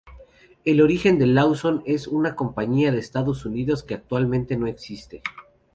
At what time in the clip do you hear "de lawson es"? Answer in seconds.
1.19-2.07